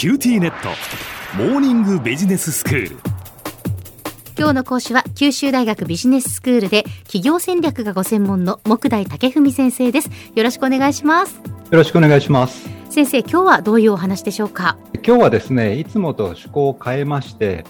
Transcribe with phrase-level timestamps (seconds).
[0.00, 0.70] QTnet。
[1.36, 2.96] モーニングビジネススクール。
[4.38, 10.10] 今日の講師は九州大学ビジネススクールで企業戦略がご専門の目代武史先生です。
[10.34, 11.34] よろしくお願いします。
[11.36, 11.42] よ
[11.72, 12.66] ろしくお願いします。
[12.88, 14.78] 先生今日はどういうお話でしょうか？
[15.06, 17.66] 今日はですねいつもと趣向を変えまして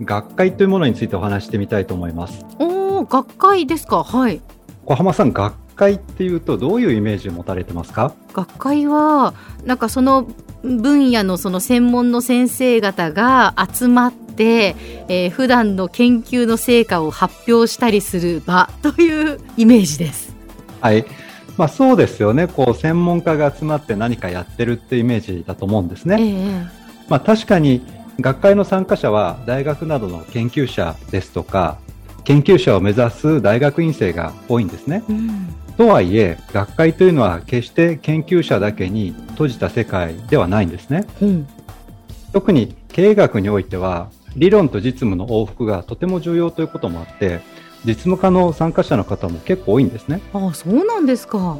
[0.00, 2.46] 学会というものについてお話してみたいと思います。
[2.58, 4.02] おお学会ですか？
[4.02, 4.40] はい。
[4.86, 8.14] 小浜さん学会っていうとどういうイメージを持たれてますか？
[8.32, 9.34] 学会は
[9.64, 10.28] なんかその
[10.62, 14.74] 分野のその専門の先生方が集まって、
[15.08, 20.34] えー、普段の研究の成果を発表したりする場というイメージです。
[20.80, 21.04] はい。
[21.56, 22.48] まあそうですよね。
[22.48, 26.16] こう専門家が集まって何かやってるってイメージだと思うんですね。
[26.18, 26.66] えー、
[27.08, 27.82] まあ確かに
[28.18, 31.78] 学会の参加者は大学などの研究者ですとか
[32.24, 35.04] 研究者を目指す大学院生が多いんですね。
[35.08, 41.48] うんとはいえ学会というのは決して研究者だけに閉じた世界ではないんですね、うん、
[42.32, 47.40] 特に経営学においては理論と実務の往復がとても重要ということもあって
[47.84, 51.58] 実務家の参加者の方も結構多いんですねああそうなんですか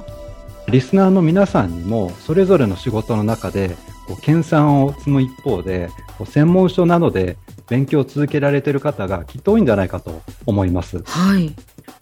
[0.69, 7.37] リスナーの皆さんにもそれぞれの仕事の中でこう研鑽を積む一方でこう専門書などで
[7.69, 11.03] 勉強を続けられている方がきっと多いんじゃないかと思います。
[11.03, 11.55] はい。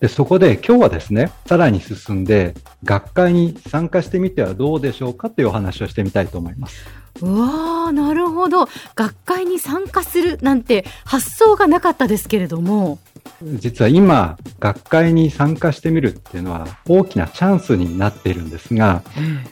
[0.03, 6.85] でそこで今日はですね、さらに進んで学会に参加してみてはどうでしょうかというお話をしてみたいと思います。
[7.21, 12.99] うわーなるほど学会に参加するなんて発想がなかったですけれども
[13.43, 19.03] 実は今学会に参加してみるっていうのは大きなチャンスになっているんですが、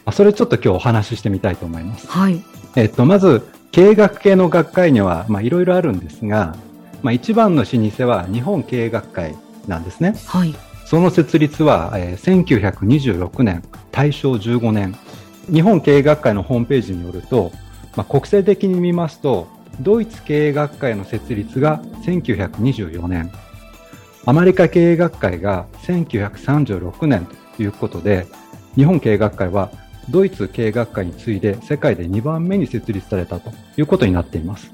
[0.07, 2.09] うん、それちょっと今日お話ししてみたいと思います。
[2.09, 2.43] はい。
[2.75, 6.57] えっと、まず経営学系の学会には、まあ、いろいろあるんですが、
[7.03, 10.15] まあ、一番の老舗は日本経営学会なんですね。
[10.27, 10.55] はい。
[10.85, 14.97] その設立は、えー、1926年、大正15年。
[15.53, 17.53] 日本経営学会のホームページによると、
[17.97, 19.49] まあ、国際的に見ますと、
[19.81, 23.33] ドイツ経営学会の設立が1924年、
[24.27, 27.27] アメリカ経営学会が1936年
[27.57, 28.27] ということで、
[28.75, 29.71] 日本経営学会は
[30.11, 34.71] ドイツ経営学会に次いで世界で2番目に設立されたということになっています。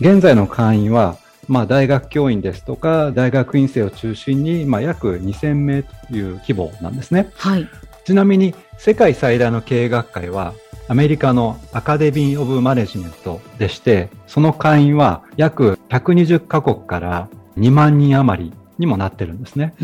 [0.00, 1.16] 現在の会員は、
[1.50, 7.32] まあ、大学教員ですとか大学院生を中心に、まあ、約2000名という規模なんですね。
[7.34, 7.68] はい、
[8.04, 10.54] ちなみに世界最大の経営学会は
[10.86, 17.28] アメリカのアカデミー・オブ・マネジメントでしてその会員は約120カ国から
[17.58, 19.74] 2万人余りにもなってるんですね。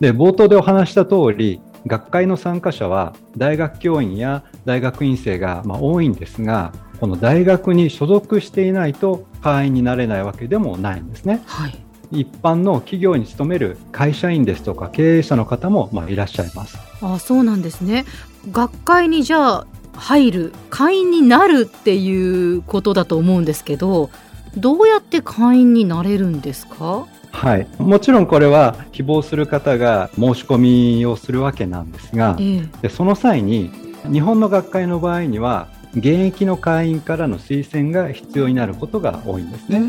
[0.00, 11.42] で冒頭でお話した通り学会の参加者は大学教員や大学院生がま多いんですがこの大学に所属していないと会員になれないわけでもないんですね。
[11.46, 11.76] はい、
[12.12, 16.78] 一般の企業に勤める会社員ですとか経営者の方もまいらっしゃいます。
[17.00, 18.04] あそうなんですね。
[18.52, 24.10] 学会にじゃあ入る会員になるっていうことだと思うんですけど
[24.56, 27.06] どうやって会員になれるんですか？
[27.32, 33.70] はい、もちろんこれは希望する方が申し込みをするわけなんですが、えー、でその際に
[34.12, 39.80] 日本の学会の場合には現役の会員からの推薦が必要になることが多いんですね。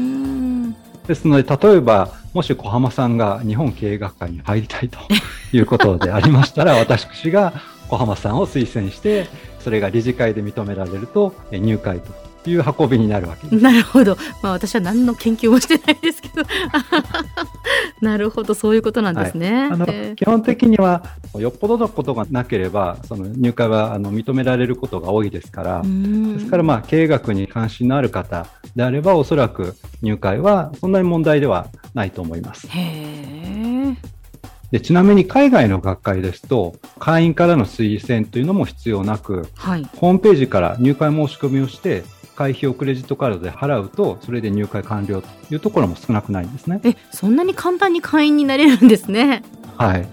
[1.07, 4.99] ですので例えばもし小浜さんが日本経営学会に入りたいと
[5.55, 7.53] いうことでありましたら私が
[7.89, 9.27] 小浜さんを推薦して
[9.59, 12.13] それが理事会で認められると入会と
[12.51, 13.63] いう運びになるわけです。
[13.63, 14.17] なるほど。
[14.41, 16.43] まあ私は何の研究もしてないですけど。
[18.01, 19.63] なるほど、そういうことなんですね。
[19.63, 21.03] はい、あの、基本的には
[21.37, 32.67] よっぽどのことがなければ、その入会はあの認められることが多いですから、ですからまあ経営学に関心のある方であれば、おそらく入会はそんなに問題ではないと思います。
[32.69, 33.43] へ
[34.73, 46.81] でちなみに海外の学会ですと会員からの推薦というのも必要なく、はい、ホームページから入会申し込みをして会費をクレジットカードで払うとそれで入会完了というところも少なくないんですね。
[46.83, 49.43] えそんなに簡単に会員になれるんですね。
[49.77, 50.07] はい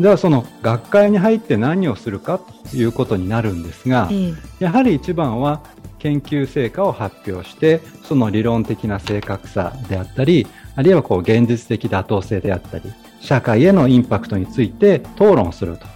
[0.00, 5.60] ではその学会に入って何をするかということになるんですが、えー、やはり一番は
[6.00, 15.86] 研究成果を発表してその理論的な正確さであったりあるいはこう現実的妥当性であったり社会へのインパクトについて討論すると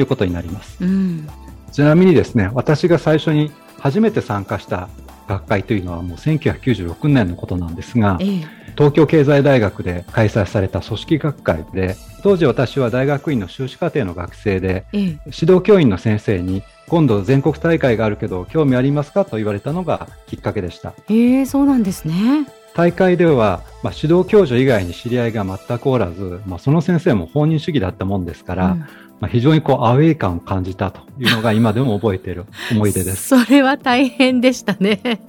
[0.00, 1.28] いうことになります、うん、
[1.72, 4.88] ちなみにですね私が最初に初めて参加した
[5.28, 8.46] 学会というのはもう1996年のことなんですが、ええ、
[8.76, 19.24] 東京経済大学で開催された組織学会で当時私は大学院の修士課程の学生で、え、指導教員の先生に今度全国大会があるけど興味ありますか？
[19.26, 20.94] と言われたのがきっかけでした。
[21.08, 22.46] へえそうなんですね。
[22.74, 28.86] 大会では、まあ、指導教授以外に知り合いが全くおらず、まあ、その先生も放任主義だったもんですから、うん、
[29.20, 33.28] まあ、非常にこうアウェイ感を感じたというのが今でも覚えている思い出です。
[33.44, 35.20] それは大変でしたね。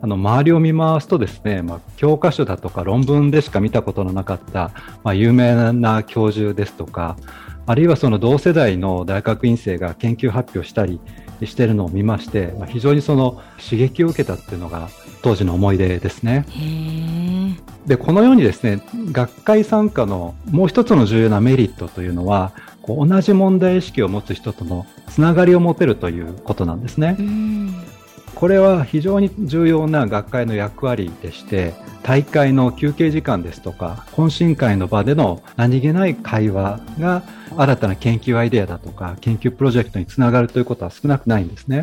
[0.00, 4.70] あの周りを見回すとですね、まあ、教科書だとか論文でしか見たことのなかった、
[5.02, 7.16] まあ、有名な教授ですとか、
[7.66, 11.00] あるいはその同世代の大学院生が研究発表したり
[11.44, 14.88] しているのを見まして、まあ、非常にその刺激を受けたっていうのが
[15.22, 16.46] 当時の思い出ですね。
[17.88, 18.82] でこのようにですね
[19.12, 22.52] 学会参加のもう一つの重要なメリットというのは
[22.82, 27.16] こう同じ問題意識を持つ人とのつながりを持てるということなんですね。
[28.34, 31.74] これは非常に重要な学会の役割でして
[32.04, 37.24] 大会の休憩時間ですとか懇親会の場での何気ない会話が
[37.56, 41.82] 新たな研究アイデアだとか研究プロジェクトにつながるということは少なくないんですね。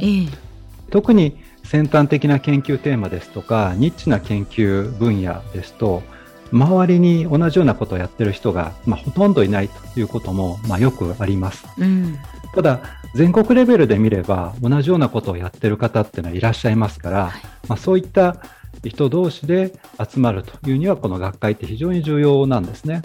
[0.91, 1.35] 特に
[1.65, 6.03] 先端的な研究テーマですとかニッチな研究分野ですと
[6.51, 11.65] 周りに同じようなことをやってる人が、まあ、ほとんどいないということも、まあ、よくあります。
[11.77, 12.17] うん、
[12.53, 12.79] ただ
[13.15, 18.37] 全国レベルで見れば同じようなことをやってる方っていうのはいらっしゃいますから、はい、まあ、そういった
[18.83, 23.01] 人同士で集まるというにはこの学会って非常に重要なんですね。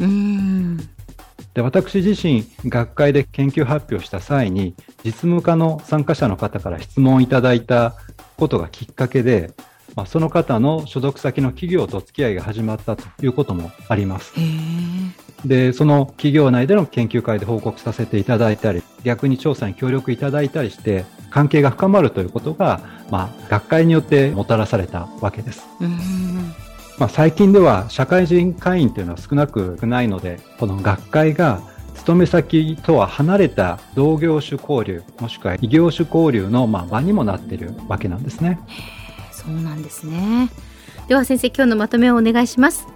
[1.55, 4.75] で私自身学会で研究発表した際に
[5.05, 7.95] 実務家の参加者の方から質問をいただいた
[8.40, 9.52] ことがきっかけで、
[9.94, 14.32] まあ、その方の所属先の企業と付き合いが始まったということもあります。
[15.44, 25.66] で、その企業内での研究会で報告させていただいたり、逆に調査に協力いただいたりして、関係が深まるということが、まあ、学会によってもたらされたわけです。
[26.98, 31.60] まあ、最近では社会人会員というのは少なくないので、この学会が
[32.00, 38.58] 勤め先とは離れた同業種交流、もしくは異業種交流のまあ場にもなっているわけなんですね。
[39.31, 40.49] そうなんですね。
[41.08, 42.88] では先生、今日のまとめをお願いします。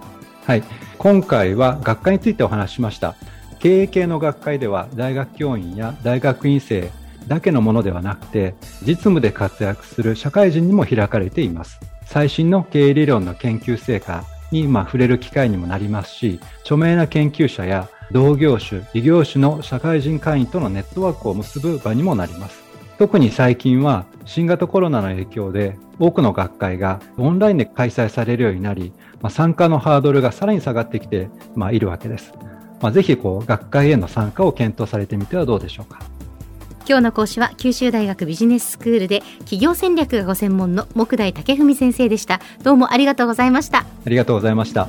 [0.46, 0.62] はい。
[0.96, 3.14] 今回は学会についてお話ししました。
[3.58, 6.90] 経営系の学会では大学教員や大学院生
[7.28, 8.54] だけのものではなくて、
[8.86, 11.78] 実務で活躍する社会人にも開かれています。
[12.06, 14.24] 最新の経営理論の研究成果
[14.62, 22.62] にま触れる機会にもなりますし、著名な研究者や同業種、異業種の社会人会員とのネットワークを結ぶ場にもなります。
[22.98, 32.32] 特に最近は新型コロナの影響で多くの学会がオンラインで開催されるようになり、まあ、参加のハードルがさらに下がってきて、まあ、いるわけです。
[32.80, 36.13] まあ、ぜひこう学会への参加を検討されてみてはどうでしょうか。
[36.86, 42.40] 今日の講師は九州大学ビジネススクールで企業戦略がご専門の木大武文先生でした。
[42.62, 43.78] どうもありがとうございました。
[43.78, 44.88] ありがとうございました。